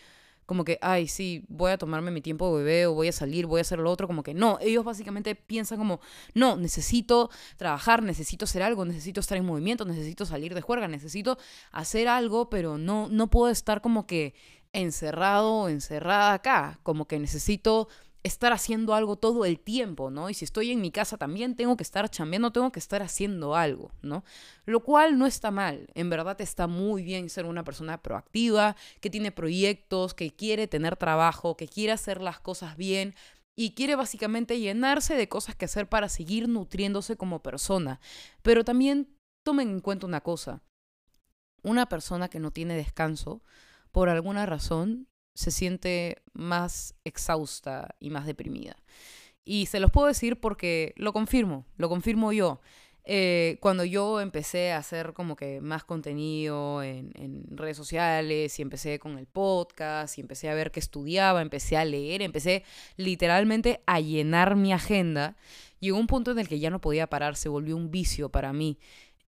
como 0.46 0.64
que, 0.64 0.78
ay, 0.82 1.08
sí, 1.08 1.44
voy 1.48 1.72
a 1.72 1.78
tomarme 1.78 2.10
mi 2.10 2.20
tiempo 2.20 2.56
de 2.56 2.64
bebé 2.64 2.86
o 2.86 2.94
voy 2.94 3.08
a 3.08 3.12
salir, 3.12 3.46
voy 3.46 3.58
a 3.58 3.62
hacer 3.62 3.78
lo 3.78 3.90
otro, 3.90 4.06
como 4.06 4.22
que 4.22 4.34
no, 4.34 4.58
ellos 4.60 4.84
básicamente 4.84 5.34
piensan 5.34 5.78
como, 5.78 6.00
no, 6.34 6.56
necesito 6.56 7.30
trabajar, 7.56 8.02
necesito 8.02 8.44
hacer 8.44 8.62
algo, 8.62 8.84
necesito 8.84 9.20
estar 9.20 9.38
en 9.38 9.44
movimiento, 9.44 9.84
necesito 9.84 10.26
salir 10.26 10.54
de 10.54 10.60
juerga, 10.60 10.88
necesito 10.88 11.38
hacer 11.72 12.08
algo, 12.08 12.50
pero 12.50 12.78
no, 12.78 13.08
no 13.08 13.28
puedo 13.30 13.50
estar 13.50 13.80
como 13.80 14.06
que 14.06 14.34
encerrado 14.72 15.52
o 15.52 15.68
encerrada 15.68 16.34
acá, 16.34 16.80
como 16.82 17.06
que 17.06 17.18
necesito 17.18 17.88
estar 18.24 18.54
haciendo 18.54 18.94
algo 18.94 19.16
todo 19.16 19.44
el 19.44 19.60
tiempo, 19.60 20.10
¿no? 20.10 20.30
Y 20.30 20.34
si 20.34 20.46
estoy 20.46 20.70
en 20.72 20.80
mi 20.80 20.90
casa 20.90 21.18
también 21.18 21.54
tengo 21.56 21.76
que 21.76 21.82
estar 21.82 22.08
chambeando, 22.08 22.52
tengo 22.52 22.72
que 22.72 22.80
estar 22.80 23.02
haciendo 23.02 23.54
algo, 23.54 23.92
¿no? 24.00 24.24
Lo 24.64 24.80
cual 24.80 25.18
no 25.18 25.26
está 25.26 25.50
mal, 25.50 25.88
en 25.94 26.08
verdad 26.08 26.40
está 26.40 26.66
muy 26.66 27.02
bien 27.02 27.28
ser 27.28 27.44
una 27.44 27.64
persona 27.64 28.02
proactiva, 28.02 28.76
que 29.00 29.10
tiene 29.10 29.30
proyectos, 29.30 30.14
que 30.14 30.34
quiere 30.34 30.66
tener 30.66 30.96
trabajo, 30.96 31.56
que 31.56 31.68
quiere 31.68 31.92
hacer 31.92 32.22
las 32.22 32.40
cosas 32.40 32.78
bien 32.78 33.14
y 33.54 33.74
quiere 33.74 33.94
básicamente 33.94 34.58
llenarse 34.58 35.14
de 35.16 35.28
cosas 35.28 35.54
que 35.54 35.66
hacer 35.66 35.88
para 35.88 36.08
seguir 36.08 36.48
nutriéndose 36.48 37.18
como 37.18 37.42
persona. 37.42 38.00
Pero 38.42 38.64
también 38.64 39.16
tomen 39.44 39.68
en 39.68 39.80
cuenta 39.80 40.06
una 40.06 40.22
cosa, 40.22 40.62
una 41.62 41.86
persona 41.90 42.28
que 42.28 42.40
no 42.40 42.50
tiene 42.50 42.74
descanso, 42.74 43.42
por 43.92 44.08
alguna 44.08 44.46
razón, 44.46 45.08
se 45.34 45.50
siente 45.50 46.22
más 46.32 46.94
exhausta 47.04 47.94
y 48.00 48.10
más 48.10 48.26
deprimida. 48.26 48.76
Y 49.44 49.66
se 49.66 49.80
los 49.80 49.90
puedo 49.90 50.08
decir 50.08 50.40
porque 50.40 50.94
lo 50.96 51.12
confirmo, 51.12 51.66
lo 51.76 51.88
confirmo 51.88 52.32
yo. 52.32 52.60
Eh, 53.06 53.58
cuando 53.60 53.84
yo 53.84 54.22
empecé 54.22 54.72
a 54.72 54.78
hacer 54.78 55.12
como 55.12 55.36
que 55.36 55.60
más 55.60 55.84
contenido 55.84 56.82
en, 56.82 57.12
redes 57.50 57.76
sociales 57.76 58.58
y 58.58 58.62
empecé 58.62 58.98
con 58.98 59.18
el 59.18 59.26
podcast 59.26 60.16
y 60.16 60.22
empecé 60.22 60.48
a 60.48 60.54
ver 60.54 60.70
que 60.70 60.80
estudiaba, 60.80 61.42
empecé 61.42 61.76
a 61.76 61.84
leer, 61.84 62.22
empecé 62.22 62.64
literalmente 62.96 63.82
a 63.86 64.00
llenar 64.00 64.56
mi 64.56 64.72
agenda, 64.72 65.36
llegó 65.80 65.98
un 65.98 66.06
punto 66.06 66.30
en 66.30 66.38
el 66.38 66.48
que 66.48 66.58
ya 66.58 66.70
no 66.70 66.80
podía 66.80 67.06
parar, 67.08 67.36
se 67.36 67.50
volvió 67.50 67.76
un 67.76 67.90
vicio 67.90 68.30
para 68.30 68.54
mí. 68.54 68.78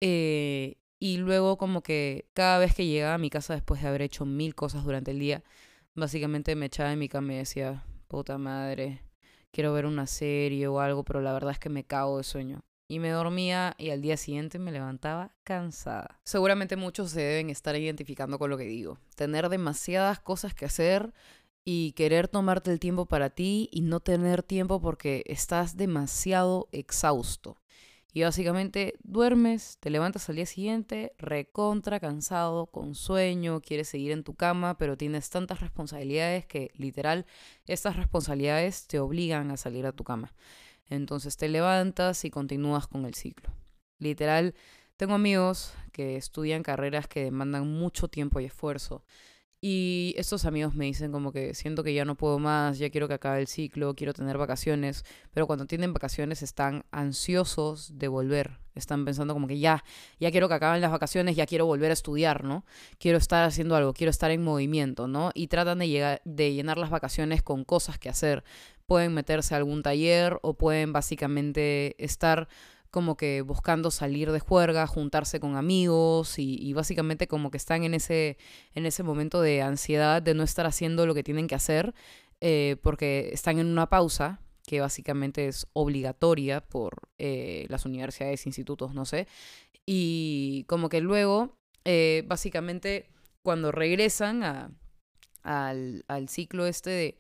Eh, 0.00 0.76
y 0.99 1.16
luego 1.16 1.56
como 1.56 1.82
que 1.82 2.26
cada 2.35 2.59
vez 2.59 2.75
que 2.75 2.87
llegaba 2.87 3.14
a 3.14 3.18
mi 3.18 3.30
casa 3.30 3.54
después 3.54 3.82
de 3.82 3.88
haber 3.88 4.02
hecho 4.02 4.26
mil 4.26 4.54
cosas 4.54 4.85
durante 4.85 5.12
el 5.12 5.18
día, 5.18 5.42
básicamente 5.94 6.54
me 6.54 6.66
echaba 6.66 6.92
en 6.92 6.99
mi 6.99 7.08
cama 7.08 7.34
y 7.34 7.38
decía, 7.38 7.84
puta 8.08 8.38
madre, 8.38 9.02
quiero 9.52 9.72
ver 9.72 9.87
una 9.87 10.06
serie 10.06 10.66
o 10.68 10.80
algo, 10.80 11.04
pero 11.04 11.20
la 11.20 11.32
verdad 11.32 11.52
es 11.52 11.58
que 11.58 11.68
me 11.68 11.84
cago 11.84 12.18
de 12.18 12.25
sueño. 12.25 12.61
Y 12.88 12.99
me 12.99 13.11
dormía 13.11 13.75
y 13.78 13.90
al 13.90 14.02
día 14.02 14.18
siguiente 14.18 14.58
me 14.58 14.72
levantaba 14.72 15.34
cansada. 15.44 16.20
Seguramente 16.25 16.76
muchos 16.76 17.11
se 17.11 17.22
deben 17.22 17.49
estar 17.49 17.75
identificando 17.75 18.38
con 18.38 18.50
lo 18.50 18.58
que 18.58 18.64
digo. 18.64 18.99
Tener 19.16 19.49
demasiadas 19.49 20.20
cosas 20.20 20.52
que 20.52 20.66
hacer 20.66 21.14
y 21.64 21.92
querer 21.92 22.28
tomarte 22.28 22.70
el 22.70 22.80
tiempo 22.80 23.06
para 23.06 23.30
ti 23.30 23.68
y 23.72 23.80
no 23.80 24.00
tener 24.00 24.42
tiempo 24.42 24.80
porque 24.80 25.22
estás 25.26 25.76
demasiado 25.76 26.68
exhausto. 26.72 27.56
Y 28.14 28.23
básicamente 28.23 28.95
duermes, 29.02 29.78
te 29.81 29.88
levantas 29.88 30.28
al 30.28 30.37
día 30.37 30.45
siguiente, 30.45 31.14
recontra, 31.19 31.99
cansado, 31.99 32.66
con 32.66 32.95
sueño, 32.95 33.61
quieres 33.62 33.88
seguir 33.88 34.12
en 34.12 34.23
tu 34.23 34.35
cama, 34.35 34.76
pero 34.76 34.99
tienes 34.99 35.31
tantas 35.31 35.61
responsabilidades 35.61 36.45
que 36.45 36.71
literal 36.75 37.25
estas 37.66 37.97
responsabilidades 37.97 38.87
te 38.87 38.99
obligan 38.99 39.50
a 39.50 39.57
salir 39.57 39.87
a 39.87 39.92
tu 39.92 40.04
cama. 40.04 40.35
Entonces 40.90 41.38
te 41.38 41.49
levantas 41.49 42.26
y 42.26 42.31
continúas 42.31 42.87
con 42.87 43.07
el 43.07 43.14
ciclo. 43.14 43.50
Literal, 43.99 44.54
tengo 44.99 45.14
amigos 45.14 45.73
que 45.90 46.16
estudian 46.16 46.62
carreras 46.62 47.09
que 47.09 47.25
demandan 47.25 47.66
mucho 47.66 48.09
tiempo 48.09 48.40
y 48.40 48.45
esfuerzo. 48.45 49.04
Y 49.64 50.16
estos 50.19 50.45
amigos 50.45 50.75
me 50.75 50.87
dicen 50.87 51.12
como 51.12 51.31
que 51.31 51.54
siento 51.54 51.85
que 51.85 51.95
ya 51.95 52.04
no 52.04 52.16
puedo 52.16 52.40
más, 52.40 52.78
ya 52.78 52.90
quiero 52.90 53.07
que 53.07 53.14
acabe 53.14 53.38
el 53.38 53.47
ciclo, 53.47 53.95
quiero 53.95 54.12
tener 54.12 54.37
vacaciones, 54.37 55.04
pero 55.33 55.47
cuando 55.47 55.66
tienen 55.66 55.92
vacaciones 55.92 56.42
están 56.42 56.85
ansiosos 56.90 57.97
de 57.97 58.09
volver, 58.09 58.59
están 58.75 59.04
pensando 59.04 59.35
como 59.35 59.47
que 59.47 59.61
ya, 59.61 59.85
ya 60.19 60.33
quiero 60.33 60.49
que 60.49 60.54
acaben 60.54 60.81
las 60.81 60.90
vacaciones, 60.90 61.37
ya 61.37 61.47
quiero 61.47 61.64
volver 61.64 61.90
a 61.90 61.95
estudiar, 61.95 62.42
¿no? 62.42 62.64
Quiero 62.99 63.19
estar 63.19 63.45
haciendo 63.45 63.76
algo, 63.76 63.92
quiero 63.92 64.11
estar 64.11 64.33
en 64.33 64.42
movimiento, 64.42 65.07
¿no? 65.07 65.31
Y 65.33 65.47
tratan 65.47 65.78
de, 65.78 65.87
llegar, 65.87 66.23
de 66.25 66.52
llenar 66.52 66.76
las 66.76 66.90
vacaciones 66.90 67.45
con 67.45 67.62
cosas 67.62 68.00
que 68.00 68.09
hacer. 68.09 68.42
Pueden 68.87 69.14
meterse 69.14 69.54
a 69.54 69.59
algún 69.59 69.85
taller 69.85 70.40
o 70.42 70.54
pueden 70.54 70.92
básicamente 70.92 71.95
estar 72.04 72.49
como 72.92 73.16
que 73.16 73.40
buscando 73.40 73.90
salir 73.90 74.30
de 74.30 74.38
juerga, 74.38 74.87
juntarse 74.87 75.40
con 75.40 75.56
amigos 75.56 76.38
y, 76.38 76.72
básicamente 76.75 77.26
como 77.26 77.50
que 77.50 77.56
están 77.56 77.84
en 77.84 77.94
ese, 77.94 78.37
en 78.75 78.84
ese 78.84 79.02
momento 79.02 79.40
de 79.40 79.62
ansiedad 79.62 80.20
de 80.20 80.34
no 80.34 80.42
estar 80.42 80.66
haciendo 80.66 81.06
lo 81.06 81.14
que 81.14 81.25
tienen 81.25 81.49
que 81.49 81.54
hacer 81.54 81.94
eh, 82.42 82.76
porque 82.82 83.30
están 83.32 83.58
en 83.58 83.66
una 83.66 83.88
pausa 83.88 84.40
que 84.66 84.80
básicamente 84.80 85.49
es 85.49 85.66
obligatoria 85.72 86.61
por 86.61 86.99
eh, 87.16 87.64
las 87.70 87.87
universidades, 87.87 88.46
institutos, 88.46 88.94
no 88.94 89.06
sé. 89.06 89.26
Y 89.87 90.64
como 90.68 90.90
que 90.90 91.00
luego, 91.00 91.56
eh, 91.84 92.25
básicamente, 92.26 93.08
cuando 93.42 93.72
regresan 93.72 94.76
al, 95.42 96.04
al 96.08 96.28
ciclo 96.28 96.66
este 96.66 96.90
de 96.90 97.16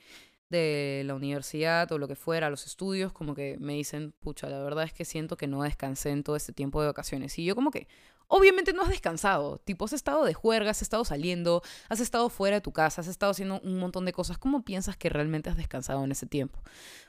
de 0.52 1.02
la 1.06 1.14
universidad 1.14 1.90
o 1.90 1.98
lo 1.98 2.06
que 2.06 2.14
fuera, 2.14 2.50
los 2.50 2.66
estudios, 2.66 3.10
como 3.12 3.34
que 3.34 3.56
me 3.58 3.72
dicen, 3.72 4.12
pucha, 4.20 4.50
la 4.50 4.62
verdad 4.62 4.84
es 4.84 4.92
que 4.92 5.06
siento 5.06 5.36
que 5.36 5.46
no 5.46 5.62
descansé 5.62 6.10
en 6.10 6.22
todo 6.22 6.36
este 6.36 6.52
tiempo 6.52 6.80
de 6.80 6.88
vacaciones. 6.88 7.38
Y 7.38 7.44
yo 7.44 7.54
como 7.54 7.70
que, 7.70 7.88
obviamente 8.28 8.74
no 8.74 8.82
has 8.82 8.90
descansado, 8.90 9.58
tipo, 9.64 9.86
has 9.86 9.94
estado 9.94 10.24
de 10.26 10.34
juerga, 10.34 10.70
has 10.70 10.82
estado 10.82 11.04
saliendo, 11.06 11.62
has 11.88 12.00
estado 12.00 12.28
fuera 12.28 12.56
de 12.56 12.60
tu 12.60 12.70
casa, 12.70 13.00
has 13.00 13.08
estado 13.08 13.32
haciendo 13.32 13.60
un 13.60 13.78
montón 13.78 14.04
de 14.04 14.12
cosas. 14.12 14.36
¿Cómo 14.36 14.62
piensas 14.62 14.96
que 14.96 15.08
realmente 15.08 15.48
has 15.48 15.56
descansado 15.56 16.04
en 16.04 16.12
ese 16.12 16.26
tiempo? 16.26 16.60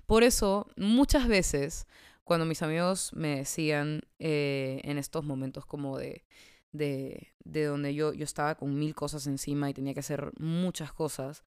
Por 0.06 0.24
eso, 0.24 0.68
muchas 0.78 1.28
veces, 1.28 1.86
cuando 2.24 2.46
mis 2.46 2.62
amigos 2.62 3.12
me 3.14 3.36
decían 3.40 4.04
eh, 4.20 4.80
en 4.86 4.98
estos 4.98 5.24
momentos 5.26 5.66
como 5.66 5.98
de... 5.98 6.24
De, 6.72 7.36
de 7.44 7.66
donde 7.66 7.94
yo, 7.94 8.14
yo 8.14 8.24
estaba 8.24 8.56
con 8.56 8.74
mil 8.80 8.96
cosas 8.96 9.28
encima 9.28 9.70
y 9.70 9.76
tenía 9.76 9.94
que 9.94 10.00
hacer 10.00 10.32
muchas 10.40 10.92
cosas, 10.92 11.44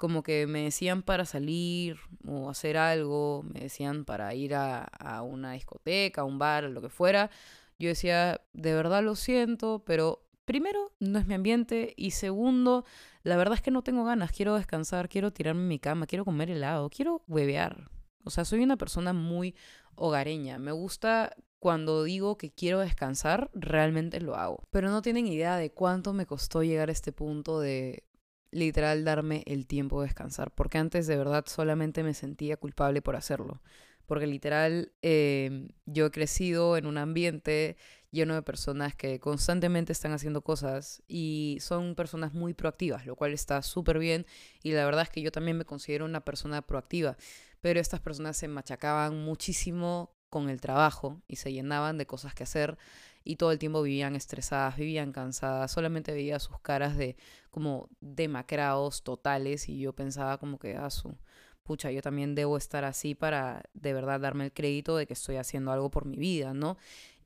como 0.00 0.22
que 0.22 0.46
me 0.46 0.62
decían 0.62 1.02
para 1.02 1.26
salir 1.26 1.98
o 2.26 2.48
hacer 2.48 2.78
algo, 2.78 3.42
me 3.42 3.60
decían 3.60 4.06
para 4.06 4.34
ir 4.34 4.54
a, 4.54 4.84
a 4.84 5.20
una 5.20 5.52
discoteca, 5.52 6.22
a 6.22 6.24
un 6.24 6.38
bar, 6.38 6.64
lo 6.64 6.80
que 6.80 6.88
fuera. 6.88 7.30
Yo 7.78 7.88
decía, 7.90 8.40
de 8.54 8.72
verdad 8.72 9.02
lo 9.02 9.14
siento, 9.14 9.82
pero 9.84 10.24
primero, 10.46 10.90
no 11.00 11.18
es 11.18 11.26
mi 11.26 11.34
ambiente 11.34 11.92
y 11.98 12.12
segundo, 12.12 12.86
la 13.24 13.36
verdad 13.36 13.56
es 13.56 13.60
que 13.60 13.70
no 13.70 13.82
tengo 13.82 14.02
ganas, 14.04 14.32
quiero 14.32 14.54
descansar, 14.54 15.10
quiero 15.10 15.34
tirarme 15.34 15.60
en 15.60 15.68
mi 15.68 15.78
cama, 15.78 16.06
quiero 16.06 16.24
comer 16.24 16.50
helado, 16.50 16.88
quiero 16.88 17.22
huevear. 17.28 17.90
O 18.24 18.30
sea, 18.30 18.46
soy 18.46 18.62
una 18.62 18.78
persona 18.78 19.12
muy 19.12 19.54
hogareña. 19.96 20.58
Me 20.58 20.72
gusta 20.72 21.36
cuando 21.58 22.04
digo 22.04 22.38
que 22.38 22.50
quiero 22.50 22.78
descansar, 22.78 23.50
realmente 23.52 24.18
lo 24.18 24.34
hago. 24.34 24.66
Pero 24.70 24.88
no 24.88 25.02
tienen 25.02 25.26
idea 25.26 25.56
de 25.56 25.70
cuánto 25.70 26.14
me 26.14 26.24
costó 26.24 26.62
llegar 26.62 26.88
a 26.88 26.92
este 26.92 27.12
punto 27.12 27.60
de 27.60 28.04
literal 28.50 29.04
darme 29.04 29.42
el 29.46 29.66
tiempo 29.66 30.00
de 30.00 30.08
descansar, 30.08 30.52
porque 30.54 30.78
antes 30.78 31.06
de 31.06 31.16
verdad 31.16 31.44
solamente 31.46 32.02
me 32.02 32.14
sentía 32.14 32.56
culpable 32.56 33.02
por 33.02 33.16
hacerlo, 33.16 33.62
porque 34.06 34.26
literal 34.26 34.92
em, 35.02 35.68
yo 35.86 36.06
he 36.06 36.10
crecido 36.10 36.76
en 36.76 36.86
un 36.86 36.98
ambiente 36.98 37.76
lleno 38.10 38.34
de 38.34 38.42
personas 38.42 38.94
que 38.96 39.20
constantemente 39.20 39.92
están 39.92 40.12
haciendo 40.12 40.42
cosas 40.42 41.02
y 41.06 41.58
son 41.60 41.94
personas 41.94 42.34
muy 42.34 42.54
proactivas, 42.54 43.06
lo 43.06 43.14
cual 43.14 43.32
está 43.32 43.62
súper 43.62 43.98
bien 43.98 44.26
y 44.62 44.72
la 44.72 44.84
verdad 44.84 45.02
es 45.02 45.10
que 45.10 45.22
yo 45.22 45.30
también 45.30 45.56
me 45.56 45.64
considero 45.64 46.04
una 46.04 46.24
persona 46.24 46.62
proactiva, 46.62 47.16
pero 47.60 47.78
estas 47.78 48.00
personas 48.00 48.36
se 48.36 48.48
machacaban 48.48 49.16
muchísimo 49.22 50.16
con 50.28 50.48
el 50.48 50.60
trabajo 50.60 51.20
y 51.28 51.36
se 51.36 51.52
llenaban 51.52 51.98
de 51.98 52.06
cosas 52.06 52.34
que 52.34 52.44
hacer 52.44 52.78
y 53.24 53.36
todo 53.36 53.52
el 53.52 53.58
tiempo 53.58 53.82
vivían 53.82 54.16
estresadas, 54.16 54.76
vivían 54.76 55.12
cansadas, 55.12 55.70
solamente 55.70 56.12
veía 56.12 56.38
sus 56.38 56.58
caras 56.60 56.96
de 56.96 57.16
como 57.50 57.88
demacrados 58.00 59.02
totales 59.02 59.68
y 59.68 59.78
yo 59.78 59.92
pensaba 59.92 60.38
como 60.38 60.58
que, 60.58 60.76
ah, 60.76 60.90
su 60.90 61.16
pucha, 61.62 61.90
yo 61.90 62.02
también 62.02 62.34
debo 62.34 62.56
estar 62.56 62.84
así 62.84 63.14
para 63.14 63.62
de 63.74 63.92
verdad 63.92 64.20
darme 64.20 64.44
el 64.44 64.52
crédito 64.52 64.96
de 64.96 65.06
que 65.06 65.12
estoy 65.12 65.36
haciendo 65.36 65.72
algo 65.72 65.90
por 65.90 66.04
mi 66.04 66.16
vida, 66.16 66.54
¿no? 66.54 66.76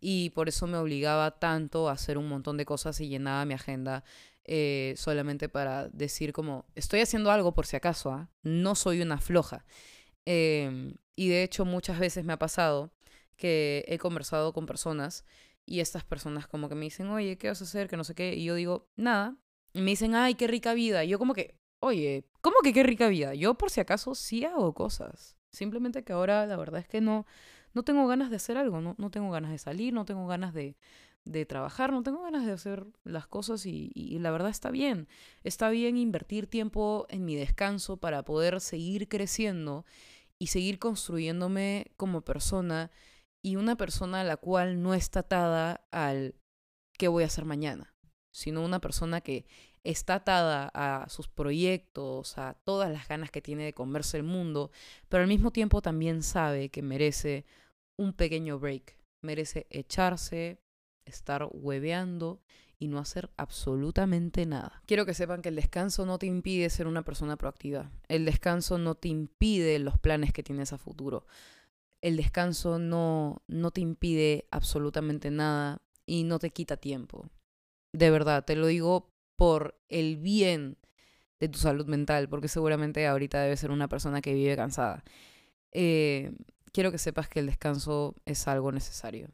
Y 0.01 0.31
por 0.31 0.49
eso 0.49 0.67
me 0.67 0.77
obligaba 0.77 1.39
tanto 1.39 1.89
a 1.89 1.93
hacer 1.93 2.19
un 2.19 2.29
montón 2.29 2.57
de 2.59 2.67
cosas 2.67 3.01
y 3.01 3.09
llenaba 3.09 3.45
mi 3.47 3.55
agenda 3.55 4.05
eh, 4.45 4.95
solamente 4.99 5.49
para 5.49 5.89
decir 5.89 6.33
como, 6.35 6.67
estoy 6.75 7.01
haciendo 7.01 7.31
algo 7.31 7.55
por 7.55 7.65
si 7.67 7.77
acaso, 7.77 8.11
¿ah? 8.13 8.29
no 8.43 8.75
soy 8.75 9.01
una 9.01 9.19
floja. 9.19 9.65
Em, 10.27 10.97
y 11.17 11.29
de 11.29 11.43
hecho 11.43 11.65
muchas 11.65 11.99
veces 11.99 12.25
me 12.25 12.35
ha 12.35 12.39
pasado 12.39 12.91
que 13.37 13.85
he 13.89 13.99
conversado 13.99 14.53
con 14.53 14.67
personas 14.67 15.25
y 15.67 15.81
estas 15.81 16.05
personas 16.05 16.47
como 16.47 16.69
que 16.69 16.75
me 16.75 16.85
dicen, 16.85 17.09
oye, 17.09 17.39
¿qué 17.39 17.49
vas 17.49 17.61
a 17.61 17.65
hacer? 17.65 17.89
Que 17.89 17.97
no 17.97 18.05
sé 18.05 18.15
qué. 18.15 18.35
Y 18.35 18.45
yo 18.45 18.55
digo, 18.55 18.89
nada. 18.97 19.37
Y 19.73 19.81
me 19.81 19.91
dicen, 19.91 20.15
ay, 20.15 20.35
qué 20.35 20.47
rica 20.47 20.75
vida. 20.75 21.05
Y 21.05 21.09
yo 21.09 21.19
como 21.19 21.35
que, 21.35 21.59
oye, 21.81 22.25
¿cómo 22.41 22.57
que 22.63 22.73
qué 22.73 22.83
rica 22.83 23.09
vida? 23.09 23.35
Yo 23.35 23.55
por 23.55 23.71
si 23.71 23.81
acaso 23.81 24.15
sí 24.15 24.45
hago 24.45 24.75
cosas. 24.75 25.37
Simplemente 25.51 26.05
que 26.05 26.13
ahora 26.13 26.47
la 26.47 26.57
verdad 26.57 26.81
es 26.81 26.89
que 26.89 27.01
no, 27.01 27.27
no 27.73 27.83
tengo 27.83 28.07
ganas 28.07 28.31
de 28.31 28.37
hacer 28.37 28.57
algo. 28.57 28.81
No, 28.81 28.95
no 28.99 29.11
tengo 29.11 29.31
ganas 29.31 29.51
de 29.51 29.59
salir, 29.59 29.95
no 29.95 30.05
tengo 30.05 30.27
ganas 30.27 30.53
de, 30.53 30.77
de 31.25 31.47
trabajar, 31.47 31.93
no 31.93 32.03
tengo 32.03 32.23
ganas 32.23 32.45
de 32.45 32.53
hacer 32.53 32.87
las 33.05 33.27
cosas 33.27 33.65
y, 33.67 33.91
y, 33.95 34.19
la 34.19 34.31
verdad 34.31 34.51
está 34.51 34.71
bien. 34.71 35.09
Está 35.43 35.71
bien 35.71 35.97
invertir 35.97 36.47
tiempo 36.47 37.07
en 37.09 37.25
mi 37.25 37.37
descanso 37.37 37.97
para 37.97 38.23
poder 38.25 38.61
seguir 38.61 39.09
creciendo 39.09 39.87
y 40.39 40.49
seguir 40.49 40.79
construyéndome 40.79 41.93
como 41.97 42.21
persona 42.21 42.91
y 43.45 43.57
una 43.57 43.77
persona 43.77 44.23
a 44.23 44.25
la 44.25 44.39
cual 44.39 44.83
no 44.83 44.95
está 44.95 45.21
atada 45.21 45.87
al 45.93 46.35
qué 46.99 47.09
voy 47.09 47.25
a 47.25 47.27
hacer 47.27 47.45
mañana, 47.45 47.95
sino 48.33 48.65
una 48.65 48.81
persona 48.81 49.21
que 49.21 49.45
está 49.85 50.15
atada 50.15 50.71
a 50.73 51.11
sus 51.11 51.29
proyectos, 51.29 52.39
a 52.39 52.55
todas 52.65 52.91
las 52.91 53.07
ganas 53.07 53.31
que 53.31 53.43
tiene 53.43 53.65
de 53.65 53.75
comerse 53.75 54.17
el 54.17 54.23
mundo, 54.23 54.71
pero 55.11 55.23
al 55.23 55.29
mismo 55.29 55.51
tiempo 55.51 55.83
también 55.83 56.23
sabe 56.23 56.71
que 56.71 56.81
merece 56.81 57.45
un 57.99 58.15
pequeño 58.15 58.59
break, 58.59 58.97
merece 59.23 59.67
echarse, 59.69 60.59
estar 61.07 61.47
hueveando 61.53 62.41
y 62.79 62.89
no 62.89 62.99
hacer 62.99 63.31
absolutamente 63.37 64.47
nada. 64.47 64.83
Quiero 64.87 65.05
que 65.05 65.13
sepan 65.13 65.43
que 65.43 65.51
el 65.51 65.57
descanso 65.57 66.07
no 66.07 66.19
te 66.19 66.27
impide 66.27 66.71
ser 66.71 66.87
una 66.87 67.03
persona 67.03 67.37
proactiva. 67.37 67.93
El 68.09 68.25
descanso 68.25 68.79
no 68.79 68.95
te 68.95 69.09
impide 69.09 69.79
los 69.81 69.99
planes 69.99 70.33
que 70.33 70.43
tienes 70.43 70.73
a 70.73 70.79
futuro 70.79 71.27
el 72.05 72.19
descanso 72.19 72.79
no, 72.79 73.43
no 73.49 73.71
te 73.71 73.81
impide 73.81 74.47
absolutamente 74.51 75.31
nada 75.31 75.81
y 76.05 76.25
no 76.25 76.39
te 76.39 76.51
quita 76.51 76.77
tiempo. 76.77 77.31
De 77.95 78.11
verdad, 78.11 78.45
te 78.45 78.57
lo 78.57 78.67
digo 78.67 79.11
por 79.37 79.81
el 79.89 80.19
bien 80.19 80.77
de 81.41 81.49
tu 81.49 81.59
salud 81.59 81.87
mental, 81.87 82.29
porque 82.29 82.49
seguramente 82.49 83.07
ahorita 83.07 83.41
debes 83.41 83.61
ser 83.61 83.71
una 83.71 83.89
persona 83.89 84.21
que 84.21 84.35
vive 84.35 84.55
cansada. 84.55 85.03
Eh, 85.73 86.33
quiero 86.73 86.93
que 86.93 86.99
sepas 86.99 87.27
que 87.31 87.41
el 87.41 87.47
descanso 87.47 88.15
es 88.27 88.47
algo 88.49 88.71
necesario 88.71 89.31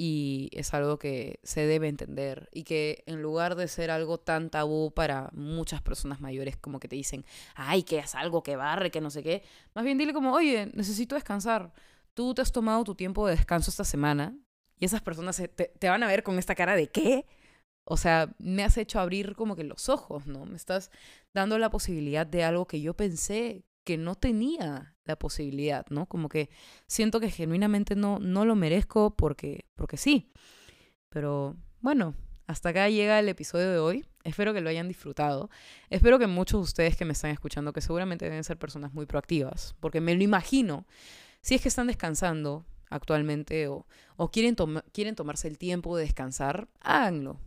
y 0.00 0.48
es 0.52 0.74
algo 0.74 0.96
que 0.96 1.40
se 1.42 1.66
debe 1.66 1.88
entender 1.88 2.48
y 2.52 2.62
que 2.62 3.02
en 3.06 3.20
lugar 3.20 3.56
de 3.56 3.66
ser 3.66 3.90
algo 3.90 4.18
tan 4.18 4.48
tabú 4.48 4.92
para 4.92 5.28
muchas 5.32 5.82
personas 5.82 6.20
mayores 6.20 6.56
como 6.56 6.78
que 6.78 6.86
te 6.86 6.94
dicen, 6.94 7.24
ay, 7.56 7.82
que 7.82 7.98
es 7.98 8.14
algo 8.14 8.44
que 8.44 8.54
barre, 8.54 8.92
que 8.92 9.00
no 9.00 9.10
sé 9.10 9.24
qué, 9.24 9.42
más 9.74 9.84
bien 9.84 9.98
dile 9.98 10.12
como, 10.12 10.32
oye, 10.32 10.70
necesito 10.72 11.16
descansar, 11.16 11.72
tú 12.14 12.32
te 12.32 12.42
has 12.42 12.52
tomado 12.52 12.84
tu 12.84 12.94
tiempo 12.94 13.26
de 13.26 13.34
descanso 13.34 13.72
esta 13.72 13.82
semana 13.82 14.38
y 14.78 14.84
esas 14.84 15.02
personas 15.02 15.36
te, 15.36 15.48
te 15.48 15.88
van 15.88 16.04
a 16.04 16.06
ver 16.06 16.22
con 16.22 16.38
esta 16.38 16.54
cara 16.54 16.76
de 16.76 16.86
qué. 16.86 17.26
O 17.82 17.96
sea, 17.96 18.32
me 18.38 18.62
has 18.62 18.76
hecho 18.76 19.00
abrir 19.00 19.34
como 19.34 19.56
que 19.56 19.64
los 19.64 19.88
ojos, 19.88 20.26
¿no? 20.26 20.44
Me 20.44 20.56
estás 20.56 20.90
dando 21.34 21.58
la 21.58 21.70
posibilidad 21.70 22.26
de 22.26 22.44
algo 22.44 22.66
que 22.68 22.80
yo 22.80 22.94
pensé 22.94 23.64
que 23.88 23.96
no 23.96 24.16
tenía 24.16 24.94
la 25.06 25.18
posibilidad, 25.18 25.86
¿no? 25.88 26.04
Como 26.04 26.28
que 26.28 26.50
siento 26.86 27.20
que 27.20 27.30
genuinamente 27.30 27.96
no, 27.96 28.18
no 28.18 28.44
lo 28.44 28.54
merezco 28.54 29.16
porque, 29.16 29.64
porque 29.76 29.96
sí. 29.96 30.30
Pero 31.08 31.56
bueno, 31.80 32.14
hasta 32.46 32.68
acá 32.68 32.90
llega 32.90 33.18
el 33.18 33.30
episodio 33.30 33.72
de 33.72 33.78
hoy. 33.78 34.04
Espero 34.24 34.52
que 34.52 34.60
lo 34.60 34.68
hayan 34.68 34.88
disfrutado. 34.88 35.48
Espero 35.88 36.18
que 36.18 36.26
muchos 36.26 36.60
de 36.60 36.64
ustedes 36.64 36.98
que 36.98 37.06
me 37.06 37.14
están 37.14 37.30
escuchando, 37.30 37.72
que 37.72 37.80
seguramente 37.80 38.26
deben 38.26 38.44
ser 38.44 38.58
personas 38.58 38.92
muy 38.92 39.06
proactivas, 39.06 39.74
porque 39.80 40.02
me 40.02 40.14
lo 40.14 40.22
imagino, 40.22 40.86
si 41.40 41.54
es 41.54 41.62
que 41.62 41.68
están 41.68 41.86
descansando 41.86 42.66
actualmente 42.90 43.68
o, 43.68 43.86
o 44.16 44.30
quieren, 44.30 44.54
quieren 44.92 45.14
tomarse 45.14 45.48
el 45.48 45.56
tiempo 45.56 45.96
de 45.96 46.02
descansar, 46.02 46.68
háganlo. 46.80 47.40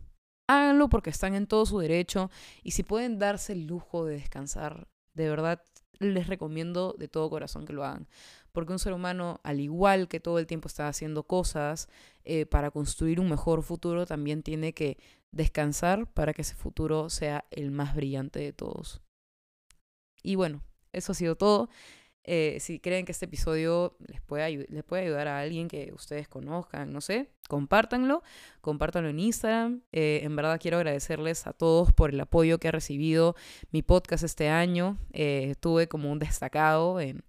Háganlo 0.48 0.88
porque 0.88 1.10
están 1.10 1.36
en 1.36 1.46
todo 1.46 1.66
su 1.66 1.78
derecho 1.78 2.32
y 2.64 2.72
si 2.72 2.82
pueden 2.82 3.20
darse 3.20 3.52
el 3.52 3.68
lujo 3.68 4.04
de 4.04 4.14
descansar, 4.14 4.88
de 5.14 5.28
verdad 5.28 5.62
les 5.98 6.26
recomiendo 6.26 6.94
de 6.98 7.08
todo 7.08 7.30
corazón 7.30 7.64
que 7.66 7.72
lo 7.72 7.84
hagan. 7.84 8.08
Porque 8.52 8.72
un 8.72 8.78
ser 8.78 8.92
humano, 8.92 9.40
al 9.44 9.60
igual 9.60 10.08
que 10.08 10.20
todo 10.20 10.38
el 10.38 10.46
tiempo 10.46 10.68
está 10.68 10.88
haciendo 10.88 11.22
cosas 11.22 11.88
eh, 12.24 12.46
para 12.46 12.70
construir 12.70 13.20
un 13.20 13.28
mejor 13.28 13.62
futuro, 13.62 14.06
también 14.06 14.42
tiene 14.42 14.74
que 14.74 14.98
descansar 15.30 16.06
para 16.12 16.34
que 16.34 16.42
ese 16.42 16.54
futuro 16.54 17.08
sea 17.08 17.44
el 17.50 17.70
más 17.70 17.94
brillante 17.94 18.40
de 18.40 18.52
todos. 18.52 19.00
Y 20.22 20.34
bueno, 20.34 20.62
eso 20.92 21.12
ha 21.12 21.14
sido 21.14 21.36
todo. 21.36 21.68
Eh, 22.24 22.58
si 22.60 22.78
creen 22.78 23.04
que 23.04 23.12
este 23.12 23.24
episodio 23.24 23.96
les 24.06 24.20
puede, 24.20 24.66
les 24.68 24.84
puede 24.84 25.02
ayudar 25.02 25.26
a 25.26 25.40
alguien 25.40 25.66
que 25.66 25.92
ustedes 25.92 26.28
conozcan, 26.28 26.92
no 26.92 27.00
sé, 27.00 27.30
compártanlo, 27.48 28.22
compártanlo 28.60 29.10
en 29.10 29.18
Instagram. 29.18 29.82
Eh, 29.92 30.20
en 30.22 30.36
verdad 30.36 30.60
quiero 30.60 30.76
agradecerles 30.76 31.46
a 31.46 31.52
todos 31.52 31.92
por 31.92 32.10
el 32.10 32.20
apoyo 32.20 32.58
que 32.58 32.68
ha 32.68 32.72
recibido 32.72 33.34
mi 33.72 33.82
podcast 33.82 34.22
este 34.22 34.48
año. 34.48 34.98
Eh, 35.12 35.54
tuve 35.60 35.88
como 35.88 36.12
un 36.12 36.18
destacado 36.20 37.00
en, 37.00 37.24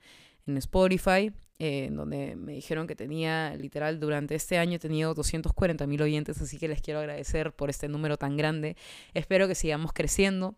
en 0.46 0.58
Spotify. 0.58 1.32
en 1.60 1.96
donde 1.96 2.36
me 2.36 2.54
dijeron 2.54 2.88
que 2.88 2.96
tenía, 2.96 3.56
literal, 3.56 4.00
durante 4.00 4.36
este 4.36 4.58
año 4.58 4.76
he 4.76 4.80
tenido 4.80 5.14
240 5.14 5.88
mil 5.88 6.02
oyentes, 6.02 6.42
así 6.42 6.58
que 6.58 6.68
les 6.68 6.82
quiero 6.82 7.00
agradecer 7.00 7.54
por 7.54 7.70
este 7.70 7.88
número 7.88 8.18
tan 8.18 8.38
grande. 8.38 8.76
Espero 9.14 9.48
que 9.48 9.56
sigamos 9.56 9.94
creciendo 9.94 10.56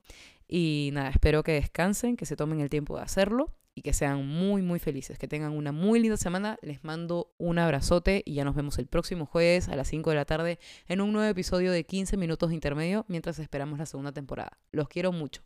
y 0.48 0.90
nada, 0.94 1.10
espero 1.10 1.44
que 1.44 1.54
descansen, 1.54 2.18
que 2.18 2.26
se 2.26 2.36
tomen 2.36 2.60
el 2.60 2.70
tiempo 2.70 2.98
de 2.98 3.04
hacerlo 3.04 3.54
y 3.76 3.82
que 3.82 3.94
sean 3.94 4.26
muy, 4.26 4.62
muy 4.62 4.80
felices, 4.80 5.20
que 5.20 5.28
tengan 5.28 5.52
una 5.52 5.72
muy 5.72 6.00
linda 6.00 6.18
semana. 6.18 6.58
Les 6.62 6.84
mando 6.84 7.34
un 7.38 7.60
abrazote 7.60 8.24
y 8.26 8.34
ya 8.34 8.46
nos 8.46 8.56
vemos 8.56 8.80
el 8.80 8.88
próximo 8.88 9.26
jueves 9.26 9.68
a 9.68 9.76
las 9.76 9.90
5 9.90 10.10
de 10.10 10.16
la 10.16 10.26
tarde 10.26 10.60
en 10.88 11.02
un 11.02 11.12
nuevo 11.12 11.30
episodio 11.30 11.72
de 11.72 11.84
15 11.84 12.18
minutos 12.18 12.50
de 12.50 12.56
intermedio 12.56 13.06
mientras 13.10 13.38
esperamos 13.38 13.78
la 13.78 13.86
segunda 13.86 14.14
temporada. 14.14 14.58
Los 14.72 14.88
quiero 14.88 15.12
mucho. 15.12 15.44